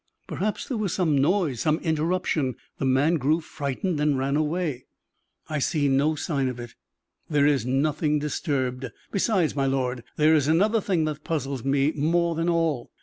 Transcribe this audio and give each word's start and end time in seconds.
"Perhaps 0.25 0.67
there 0.67 0.79
was 0.79 0.95
some 0.95 1.15
noise, 1.15 1.59
some 1.59 1.77
interruption; 1.77 2.55
the 2.79 2.85
man 2.85 3.17
grew 3.17 3.39
frightened 3.39 3.99
and 3.99 4.17
ran 4.17 4.35
away." 4.35 4.85
"I 5.47 5.59
see 5.59 5.87
no 5.87 6.15
sign 6.15 6.47
of 6.49 6.59
it; 6.59 6.73
there 7.29 7.45
is 7.45 7.67
nothing 7.67 8.17
disturbed. 8.17 8.87
Besides, 9.11 9.55
my 9.55 9.67
lord, 9.67 10.03
there 10.15 10.33
is 10.33 10.47
another 10.47 10.81
thing 10.81 11.05
that 11.05 11.23
puzzles 11.23 11.63
me 11.63 11.91
more 11.91 12.33
than 12.33 12.49
all. 12.49 12.89